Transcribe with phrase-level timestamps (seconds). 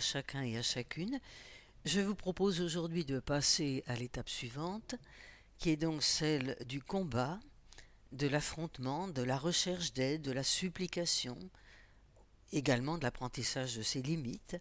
[0.00, 1.20] À chacun et à chacune.
[1.84, 4.94] Je vous propose aujourd'hui de passer à l'étape suivante,
[5.58, 7.38] qui est donc celle du combat,
[8.12, 11.36] de l'affrontement, de la recherche d'aide, de la supplication,
[12.50, 14.56] également de l'apprentissage de ses limites.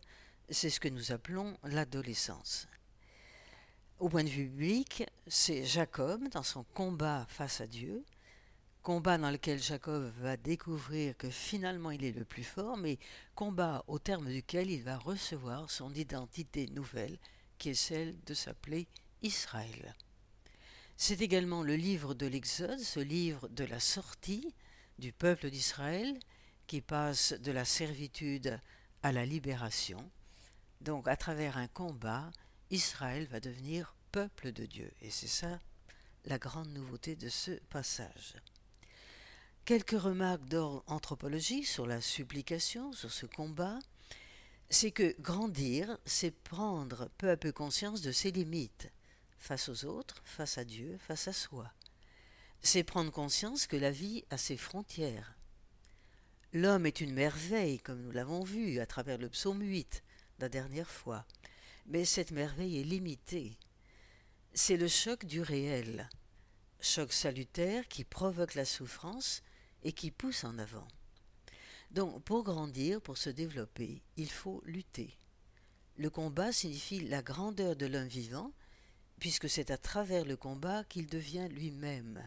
[0.49, 2.67] C'est ce que nous appelons l'adolescence.
[3.97, 8.03] Au point de vue biblique, c'est Jacob dans son combat face à Dieu,
[8.89, 12.97] combat dans lequel Jacob va découvrir que finalement il est le plus fort, mais
[13.35, 17.19] combat au terme duquel il va recevoir son identité nouvelle,
[17.59, 18.87] qui est celle de s'appeler
[19.21, 19.95] Israël.
[20.97, 24.55] C'est également le livre de l'Exode, ce livre de la sortie
[24.97, 26.17] du peuple d'Israël,
[26.65, 28.59] qui passe de la servitude
[29.03, 30.03] à la libération.
[30.81, 32.31] Donc à travers un combat,
[32.71, 34.91] Israël va devenir peuple de Dieu.
[35.03, 35.59] Et c'est ça
[36.25, 38.33] la grande nouveauté de ce passage.
[39.69, 43.77] Quelques remarques d'ordre anthropologique sur la supplication, sur ce combat,
[44.71, 48.89] c'est que grandir, c'est prendre peu à peu conscience de ses limites,
[49.37, 51.71] face aux autres, face à Dieu, face à soi.
[52.63, 55.37] C'est prendre conscience que la vie a ses frontières.
[56.51, 60.01] L'homme est une merveille, comme nous l'avons vu à travers le psaume 8
[60.39, 61.27] la dernière fois,
[61.85, 63.55] mais cette merveille est limitée.
[64.51, 66.09] C'est le choc du réel,
[66.81, 69.43] choc salutaire qui provoque la souffrance,
[69.83, 70.87] et qui pousse en avant.
[71.91, 75.17] Donc pour grandir, pour se développer, il faut lutter.
[75.97, 78.53] Le combat signifie la grandeur de l'homme vivant,
[79.19, 82.25] puisque c'est à travers le combat qu'il devient lui-même.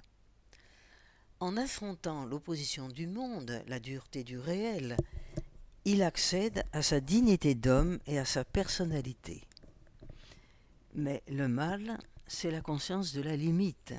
[1.41, 4.97] En affrontant l'opposition du monde, la dureté du réel,
[5.85, 9.43] il accède à sa dignité d'homme et à sa personnalité.
[10.95, 13.95] Mais le mal, c'est la conscience de la limite,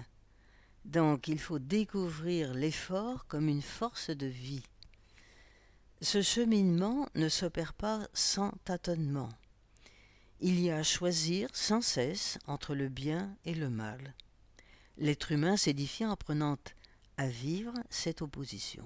[0.86, 4.64] donc il faut découvrir l'effort comme une force de vie.
[6.02, 9.30] Ce cheminement ne s'opère pas sans tâtonnement.
[10.42, 14.14] Il y a à choisir sans cesse entre le bien et le mal.
[14.98, 16.58] L'être humain s'édifie en prenant
[17.18, 18.84] à vivre cette opposition.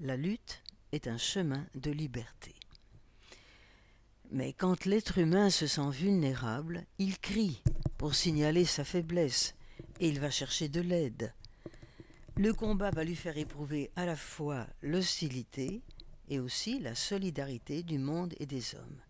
[0.00, 0.62] La lutte
[0.92, 2.54] est un chemin de liberté.
[4.30, 7.62] Mais quand l'être humain se sent vulnérable, il crie
[7.96, 9.54] pour signaler sa faiblesse,
[10.00, 11.32] et il va chercher de l'aide.
[12.36, 15.82] Le combat va lui faire éprouver à la fois l'hostilité
[16.28, 19.00] et aussi la solidarité du monde et des hommes.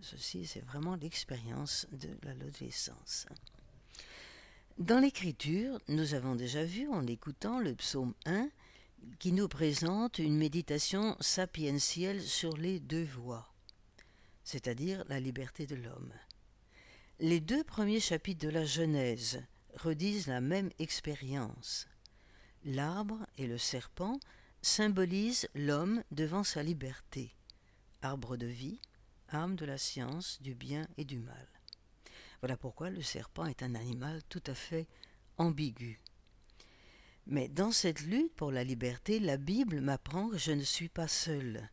[0.00, 3.26] Ceci, c'est vraiment l'expérience de l'adolescence.
[4.78, 8.50] Dans l'Écriture, nous avons déjà vu en écoutant le psaume 1
[9.18, 13.48] qui nous présente une méditation sapientielle sur les deux voies,
[14.44, 16.12] c'est-à-dire la liberté de l'homme.
[17.20, 19.42] Les deux premiers chapitres de la Genèse
[19.76, 21.86] redisent la même expérience.
[22.64, 24.18] L'arbre et le serpent
[24.62, 27.34] symbolisent l'homme devant sa liberté,
[28.02, 28.80] arbre de vie,
[29.28, 31.46] âme de la science, du bien et du mal.
[32.40, 34.88] Voilà pourquoi le serpent est un animal tout à fait
[35.38, 36.00] ambigu.
[37.26, 41.08] Mais dans cette lutte pour la liberté, la Bible m'apprend que je ne suis pas
[41.08, 41.68] seul.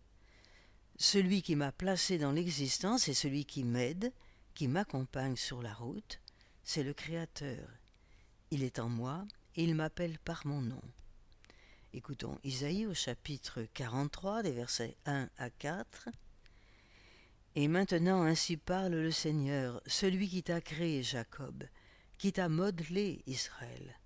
[0.97, 4.13] Celui qui m'a placé dans l'existence et celui qui m'aide,
[4.53, 6.19] qui m'accompagne sur la route,
[6.63, 7.67] c'est le Créateur.
[8.53, 9.25] Il est en moi
[9.55, 10.83] et il m'appelle par mon nom.
[11.91, 16.09] Écoutons Isaïe au chapitre 43 des versets 1 à 4.
[17.55, 21.63] Et maintenant ainsi parle le Seigneur, celui qui t'a créé Jacob,
[22.19, 23.99] qui t'a modelé Israël.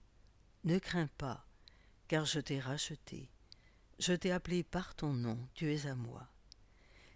[0.64, 1.46] Ne crains pas,
[2.08, 3.30] car je t'ai racheté.
[4.00, 6.26] Je t'ai appelé par ton nom, tu es à moi.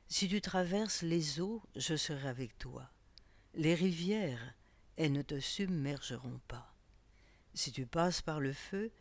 [0.10, 2.92] Si tu traverses les eaux, je serai avec toi.
[3.54, 4.54] Les rivières,
[4.98, 6.71] elles ne te submergeront pas.
[7.54, 8.92] Si tu passes par le feu,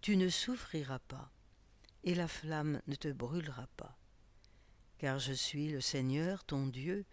[0.00, 1.30] tu ne souffriras pas,
[2.04, 3.98] et la flamme ne te brûlera pas.
[4.98, 7.04] Car je suis le Seigneur ton Dieu,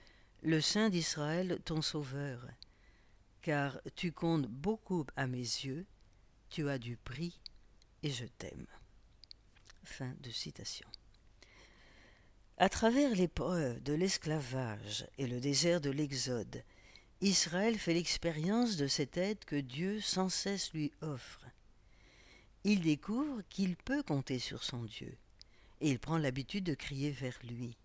[0.42, 2.48] le Saint d'Israël ton Sauveur.
[3.42, 5.86] Car tu comptes beaucoup à mes yeux,
[6.50, 7.40] tu as du prix,
[8.04, 8.68] et je t'aime.
[9.84, 10.16] Fin.
[12.58, 16.64] À travers l'épreuve de l'esclavage et le désert de l'Exode,
[17.24, 21.46] Israël fait l'expérience de cette aide que Dieu sans cesse lui offre.
[22.66, 25.18] Il découvre qu'il peut compter sur son Dieu,
[25.80, 27.78] et il prend l'habitude de crier vers lui.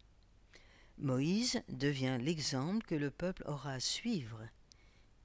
[0.99, 4.43] Moïse devient l'exemple que le peuple aura à suivre.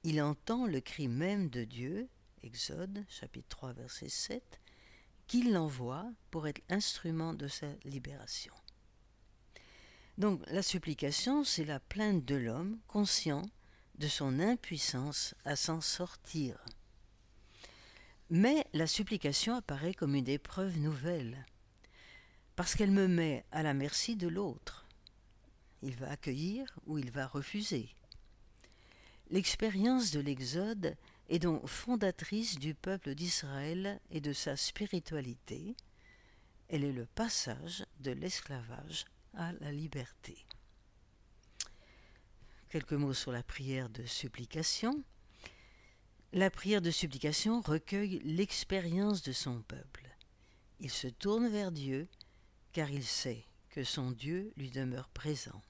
[0.04, 2.08] Il entend le cri même de Dieu,
[2.44, 4.60] Exode chapitre 3 verset 7,
[5.26, 8.54] qu'il l'envoie pour être instrument de sa libération.
[10.18, 13.42] Donc la supplication, c'est la plainte de l'homme conscient
[13.98, 16.58] de son impuissance à s'en sortir.
[18.30, 21.44] Mais la supplication apparaît comme une épreuve nouvelle,
[22.56, 24.86] parce qu'elle me met à la merci de l'autre.
[25.82, 27.94] Il va accueillir ou il va refuser.
[29.30, 30.96] L'expérience de l'Exode
[31.28, 35.76] est donc fondatrice du peuple d'Israël et de sa spiritualité.
[36.68, 39.04] Elle est le passage de l'esclavage
[39.34, 40.44] à la liberté.
[42.74, 45.04] Quelques mots sur la prière de supplication.
[46.32, 50.08] La prière de supplication recueille l'expérience de son peuple.
[50.80, 52.08] Il se tourne vers Dieu
[52.72, 55.62] car il sait que son Dieu lui demeure présent.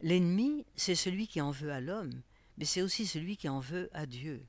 [0.00, 2.22] L'ennemi, c'est celui qui en veut à l'homme,
[2.56, 4.46] mais c'est aussi celui qui en veut à Dieu.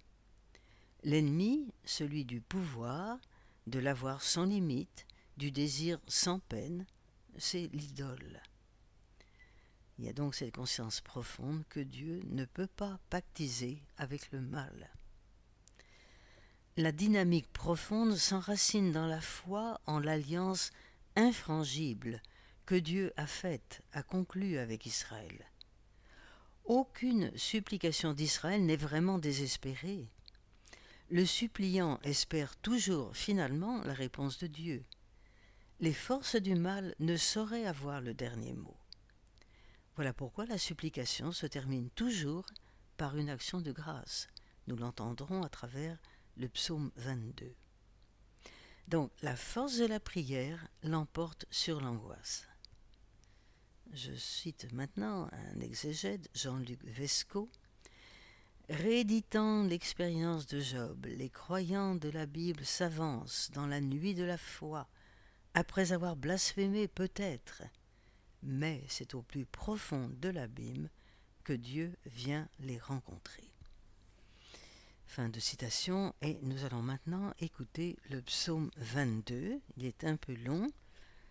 [1.03, 3.19] L'ennemi, celui du pouvoir,
[3.67, 5.05] de l'avoir sans limite,
[5.35, 6.85] du désir sans peine,
[7.37, 8.41] c'est l'idole.
[10.01, 14.41] Il y a donc cette conscience profonde que Dieu ne peut pas pactiser avec le
[14.41, 14.89] mal.
[16.75, 20.71] La dynamique profonde s'enracine dans la foi en l'alliance
[21.15, 22.19] infrangible
[22.65, 25.51] que Dieu a faite, a conclue avec Israël.
[26.65, 30.07] Aucune supplication d'Israël n'est vraiment désespérée.
[31.11, 34.83] Le suppliant espère toujours finalement la réponse de Dieu.
[35.79, 38.80] Les forces du mal ne sauraient avoir le dernier mot.
[39.95, 42.45] Voilà pourquoi la supplication se termine toujours
[42.97, 44.27] par une action de grâce.
[44.67, 45.97] Nous l'entendrons à travers
[46.37, 47.53] le psaume 22.
[48.87, 52.47] Donc la force de la prière l'emporte sur l'angoisse.
[53.93, 57.49] Je cite maintenant un exégète, Jean-Luc Vesco.
[58.69, 64.37] Rééditant l'expérience de Job, les croyants de la Bible s'avancent dans la nuit de la
[64.37, 64.87] foi,
[65.53, 67.63] après avoir blasphémé peut-être,
[68.43, 70.89] mais c'est au plus profond de l'abîme
[71.43, 73.51] que Dieu vient les rencontrer.
[75.05, 79.59] Fin de citation, et nous allons maintenant écouter le psaume 22.
[79.75, 80.67] Il est un peu long,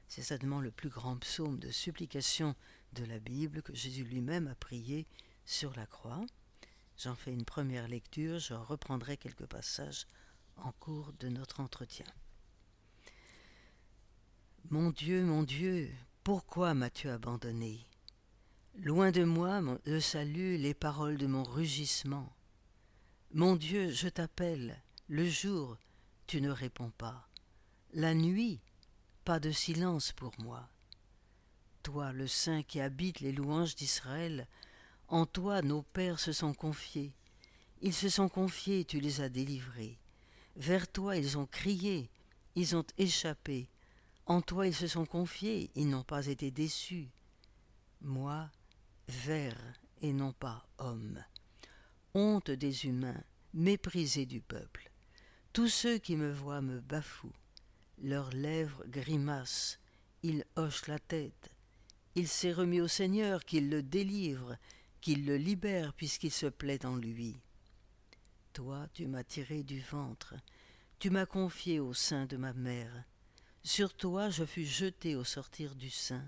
[0.06, 2.54] c'est certainement le plus grand psaume de supplication
[2.92, 5.06] de la Bible que Jésus lui-même a prié
[5.46, 6.20] sur la croix.
[6.98, 10.06] J'en fais une première lecture, je reprendrai quelques passages
[10.56, 12.06] en cours de notre entretien.
[14.68, 15.90] Mon Dieu, mon Dieu,
[16.22, 17.86] pourquoi m'as-tu abandonné?
[18.74, 22.30] Loin de moi le salut, les paroles de mon rugissement.
[23.32, 25.78] Mon Dieu, je t'appelle, le jour,
[26.26, 27.26] tu ne réponds pas.
[27.94, 28.60] La nuit,
[29.24, 30.68] pas de silence pour moi.
[31.82, 34.46] Toi, le Saint qui habite les louanges d'Israël,
[35.08, 37.14] en toi nos pères se sont confiés.
[37.80, 39.98] Ils se sont confiés, tu les as délivrés.
[40.56, 42.10] Vers toi ils ont crié,
[42.56, 43.69] ils ont échappé.
[44.30, 47.08] En toi ils se sont confiés, ils n'ont pas été déçus.
[48.00, 48.48] Moi,
[49.08, 49.56] ver
[50.02, 51.18] et non pas homme.
[52.14, 53.24] Honte des humains,
[53.54, 54.92] méprisé du peuple.
[55.52, 57.34] Tous ceux qui me voient me bafouent.
[57.98, 59.80] Leurs lèvres grimacent,
[60.22, 61.50] ils hochent la tête.
[62.14, 64.56] Il s'est remis au Seigneur qu'il le délivre,
[65.00, 67.36] qu'il le libère puisqu'il se plaît en lui.
[68.52, 70.36] Toi, tu m'as tiré du ventre,
[71.00, 73.09] tu m'as confié au sein de ma mère.
[73.62, 76.26] Sur toi je fus jeté au sortir du sein.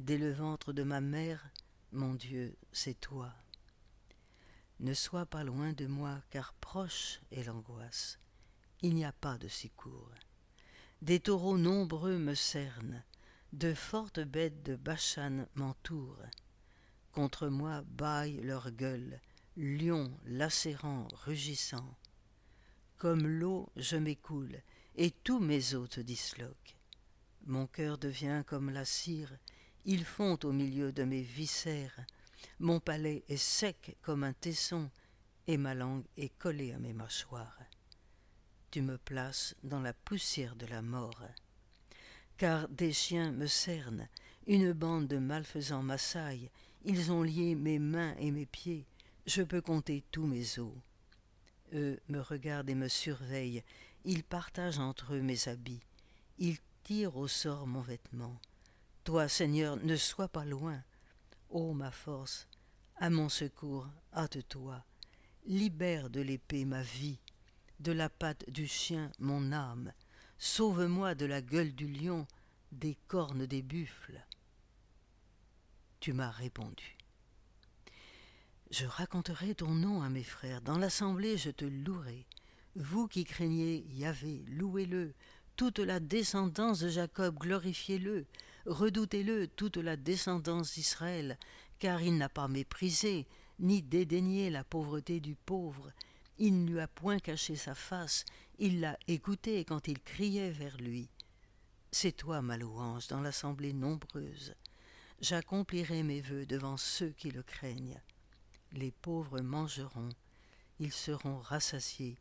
[0.00, 1.50] Dès le ventre de ma mère,
[1.92, 3.32] mon Dieu, c'est toi.
[4.80, 8.18] Ne sois pas loin de moi, car proche est l'angoisse.
[8.82, 10.10] Il n'y a pas de secours.
[11.02, 13.04] Des taureaux nombreux me cernent,
[13.52, 16.22] de fortes bêtes de Bachan m'entourent.
[17.12, 19.20] Contre moi bâillent leurs gueules,
[19.56, 21.96] lions lacérants, rugissants.
[22.96, 24.62] Comme l'eau, je m'écoule,
[24.96, 26.74] et tous mes os se disloquent.
[27.46, 29.36] Mon cœur devient comme la cire,
[29.84, 32.00] il fond au milieu de mes viscères.
[32.58, 34.90] Mon palais est sec comme un tesson,
[35.46, 37.60] et ma langue est collée à mes mâchoires.
[38.70, 41.22] Tu me places dans la poussière de la mort.
[42.36, 44.08] Car des chiens me cernent,
[44.46, 46.50] une bande de malfaisants m'assaille,
[46.84, 48.86] ils ont lié mes mains et mes pieds,
[49.26, 50.74] je peux compter tous mes os.
[51.74, 53.62] Eux me regardent et me surveillent,
[54.06, 55.82] ils partagent entre eux mes habits,
[56.38, 58.40] ils tirent au sort mon vêtement.
[59.04, 60.82] Toi, Seigneur, ne sois pas loin.
[61.50, 62.48] Ô ma force,
[62.96, 64.82] à mon secours, hâte-toi.
[65.44, 67.20] Libère de l'épée ma vie,
[67.80, 69.92] de la patte du chien mon âme.
[70.38, 72.26] Sauve-moi de la gueule du lion,
[72.72, 74.22] des cornes des buffles
[76.06, 76.96] tu m'as répondu.
[78.70, 82.26] Je raconterai ton nom à mes frères, dans l'assemblée je te louerai.
[82.78, 85.14] Vous qui craignez Yahvé, louez-le,
[85.56, 88.26] toute la descendance de Jacob, glorifiez-le,
[88.66, 91.38] redoutez-le, toute la descendance d'Israël,
[91.78, 93.26] car il n'a pas méprisé,
[93.60, 95.90] ni dédaigné la pauvreté du pauvre,
[96.36, 98.26] il ne lui a point caché sa face,
[98.58, 101.08] il l'a écouté quand il criait vers lui.
[101.92, 104.54] C'est toi ma louange dans l'assemblée nombreuse.
[105.22, 108.02] J'accomplirai mes vœux devant ceux qui le craignent.
[108.72, 110.10] Les pauvres mangeront,
[110.78, 112.18] ils seront rassasiés,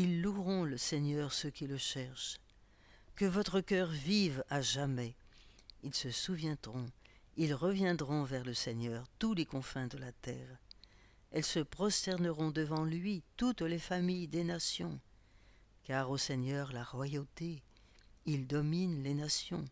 [0.00, 2.38] ils loueront le Seigneur ceux qui le cherchent.
[3.16, 5.16] Que votre cœur vive à jamais.
[5.82, 6.86] Ils se souviendront,
[7.36, 10.56] ils reviendront vers le Seigneur, tous les confins de la terre.
[11.32, 15.00] Elles se prosterneront devant lui, toutes les familles des nations.
[15.82, 17.64] Car au Seigneur la royauté,
[18.24, 19.64] il domine les nations.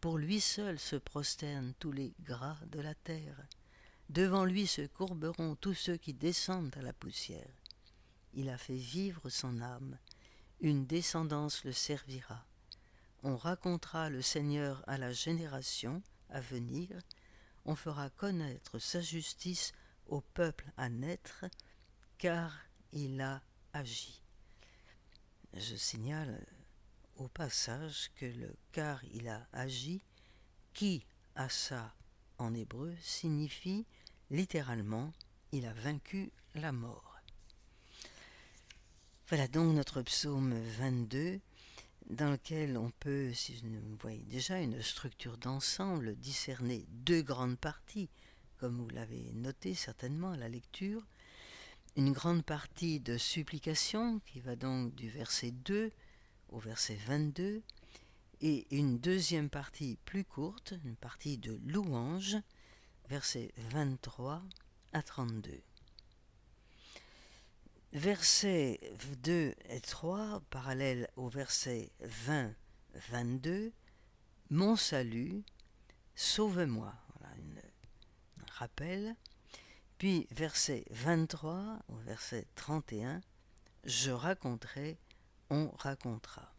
[0.00, 3.44] Pour lui seul se prosternent tous les gras de la terre.
[4.08, 7.57] Devant lui se courberont tous ceux qui descendent à la poussière.
[8.34, 9.98] Il a fait vivre son âme,
[10.60, 12.44] une descendance le servira
[13.22, 16.88] on racontera le Seigneur à la génération à venir,
[17.64, 19.72] on fera connaître sa justice
[20.06, 21.44] au peuple à naître,
[22.16, 22.56] car
[22.92, 23.42] il a
[23.72, 24.22] agi.
[25.54, 26.46] Je signale
[27.16, 30.00] au passage que le car il a agi,
[30.72, 31.04] qui
[31.34, 31.94] a ça
[32.38, 33.86] en hébreu, signifie
[34.30, 35.12] littéralement
[35.50, 37.07] il a vaincu la mort.
[39.28, 41.38] Voilà donc notre psaume 22
[42.08, 48.08] dans lequel on peut, si vous voyez déjà une structure d'ensemble, discerner deux grandes parties,
[48.56, 51.06] comme vous l'avez noté certainement à la lecture,
[51.94, 55.92] une grande partie de supplication qui va donc du verset 2
[56.48, 57.60] au verset 22,
[58.40, 62.38] et une deuxième partie plus courte, une partie de louange,
[63.10, 64.42] versets 23
[64.94, 65.60] à 32.
[67.94, 68.80] Versets
[69.22, 72.52] 2 et 3, parallèles au verset 20,
[73.10, 73.72] 22,
[74.50, 75.42] Mon salut,
[76.14, 76.94] sauve-moi.
[77.18, 79.16] Voilà un rappel.
[79.96, 83.22] Puis verset 23 au verset 31,
[83.84, 84.98] Je raconterai,
[85.48, 86.54] on racontera.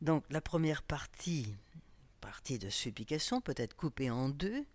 [0.00, 1.54] Donc la première partie,
[2.20, 4.66] partie de supplication, peut être coupée en deux.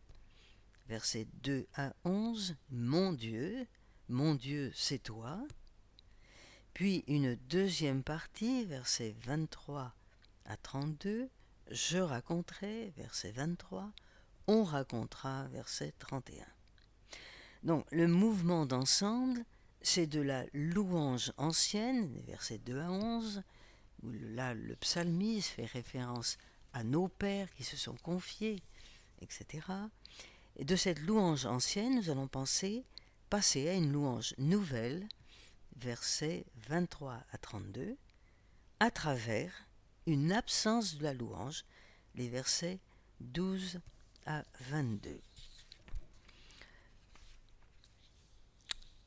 [0.88, 3.68] Versets 2 à 11, Mon Dieu,
[4.10, 5.40] mon Dieu, c'est toi.
[6.74, 9.94] Puis une deuxième partie, versets 23
[10.46, 11.30] à 32,
[11.72, 13.92] Je raconterai, verset 23,
[14.48, 16.46] On racontera, verset 31.
[17.64, 19.46] Donc le mouvement d'ensemble,
[19.82, 23.44] c'est de la louange ancienne, versets 2 à 11,
[24.02, 26.38] où là le psalmiste fait référence
[26.74, 28.62] à nos pères qui se sont confiés,
[29.22, 29.66] etc.
[30.58, 32.84] Et de cette louange ancienne, nous allons penser
[33.34, 35.08] passer à une louange nouvelle,
[35.78, 37.98] versets 23 à 32,
[38.80, 39.68] à travers
[40.06, 41.66] une absence de la louange,
[42.14, 42.78] les versets
[43.22, 43.80] 12
[44.28, 45.20] à 22.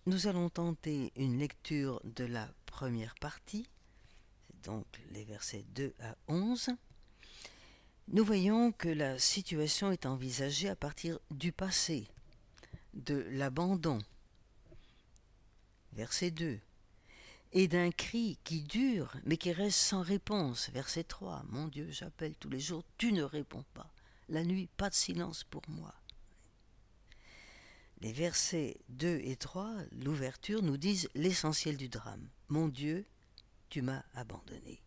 [0.07, 3.69] Nous allons tenter une lecture de la première partie,
[4.65, 6.71] donc les versets 2 à 11.
[8.09, 12.09] Nous voyons que la situation est envisagée à partir du passé,
[12.93, 14.01] de l'abandon,
[15.97, 16.61] verset 2,
[17.53, 22.37] et d'un cri qui dure mais qui reste sans réponse, verset 3, Mon Dieu, j'appelle
[22.37, 23.91] tous les jours, tu ne réponds pas.
[24.29, 25.95] La nuit, pas de silence pour moi.
[28.03, 32.29] Les versets 2 et 3, l'ouverture, nous disent l'essentiel du drame.
[32.49, 33.07] Mon Dieu,
[33.71, 34.83] tu m'as abandonné.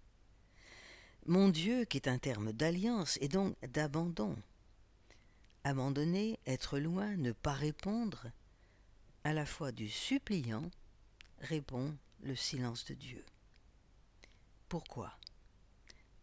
[1.25, 4.35] Mon Dieu, qui est un terme d'alliance et donc d'abandon.
[5.63, 8.27] Abandonner, être loin, ne pas répondre,
[9.23, 10.69] à la fois du suppliant
[11.41, 13.25] répond le silence de Dieu.
[14.67, 15.17] Pourquoi?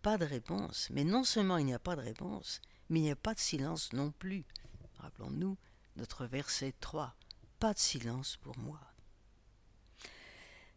[0.02, 3.10] Pas de réponse, mais non seulement il n'y a pas de réponse, mais il n'y
[3.10, 4.44] a pas de silence non plus.
[4.98, 5.56] Rappelons-nous
[5.96, 7.16] notre verset 3,
[7.58, 8.80] pas de silence pour moi.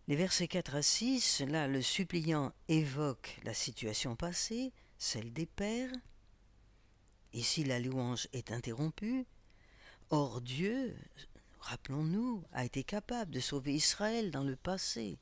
[0.08, 5.92] Les versets 4 à 6, là le suppliant évoque la situation passée, celle des pères.
[7.34, 9.28] Ici la louange est interrompue.
[10.10, 10.98] Or Dieu,
[11.60, 15.18] rappelons-nous, a été capable de sauver Israël dans le passé.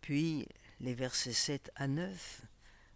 [0.00, 0.46] Puis
[0.80, 2.42] les versets 7 à 9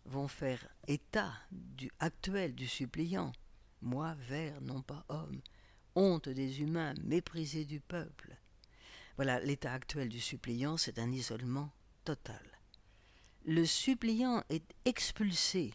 [0.06, 3.32] vont faire état du actuel du suppliant.
[3.82, 5.40] Moi, vers, non pas homme,
[5.94, 8.36] honte des humains, méprisé du peuple.
[9.16, 11.72] Voilà, l'état actuel du suppliant, c'est un isolement
[12.04, 12.42] total.
[13.44, 15.72] Le suppliant est expulsé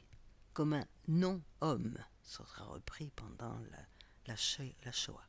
[0.54, 1.98] comme un non-homme.
[2.22, 3.58] Ça sera repris pendant
[4.28, 5.26] la, Shoah.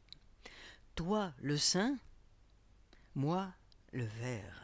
[0.94, 1.98] Toi le saint,
[3.14, 3.52] moi
[3.92, 4.62] le ver.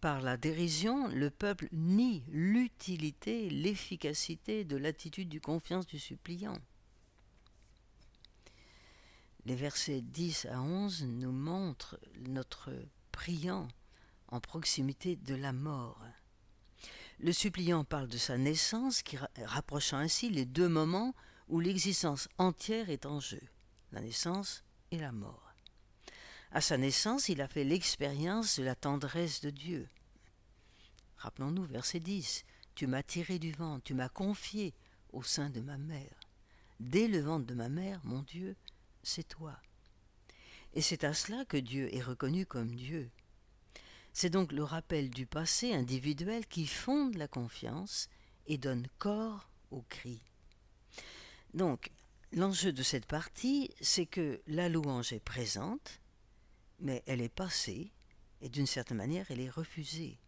[0.00, 6.56] Par la dérision, le peuple nie l'utilité, l'efficacité de l'attitude du confiance du suppliant.
[9.44, 11.98] Les versets 10 à 11 nous montrent
[12.28, 12.70] notre
[13.10, 13.66] priant
[14.28, 16.00] en proximité de la mort.
[17.18, 21.14] Le suppliant parle de sa naissance, qui rapprochant ainsi les deux moments
[21.48, 23.40] où l'existence entière est en jeu,
[23.92, 25.54] la naissance et la mort.
[26.50, 29.88] À sa naissance, il a fait l'expérience de la tendresse de Dieu.
[31.18, 34.72] Rappelons-nous, verset 10, Tu m'as tiré du ventre, tu m'as confié
[35.12, 36.20] au sein de ma mère.
[36.80, 38.56] Dès le ventre de ma mère, mon Dieu,
[39.02, 39.58] c'est toi.
[40.74, 43.10] Et c'est à cela que Dieu est reconnu comme Dieu.
[44.12, 48.08] C'est donc le rappel du passé individuel qui fonde la confiance
[48.46, 50.22] et donne corps au cri.
[51.54, 51.90] Donc,
[52.32, 56.00] l'enjeu de cette partie, c'est que la louange est présente,
[56.80, 57.92] mais elle est passée,
[58.40, 60.18] et d'une certaine manière, elle est refusée.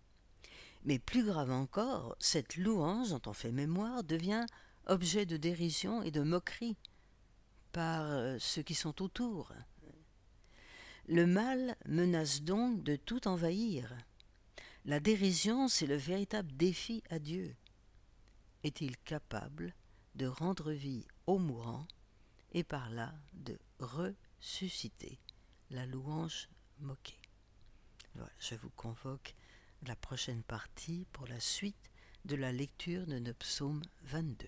[0.85, 4.47] Mais plus grave encore, cette louange dont on fait mémoire devient
[4.87, 6.77] objet de dérision et de moquerie
[7.73, 9.53] par euh, ceux qui sont autour.
[11.07, 13.95] Le mal menace donc de tout envahir.
[14.85, 17.55] La dérision, c'est le véritable défi à Dieu.
[18.65, 19.75] Est-il capable
[20.15, 21.87] de rendre vie aux mourants
[22.53, 25.19] et par là de ressusciter
[25.71, 26.49] la louange
[26.81, 27.21] moquée.
[28.15, 29.35] Voilà, je vous convoque
[29.87, 31.91] la prochaine partie pour la suite
[32.25, 34.47] de la lecture de nos psaumes 22.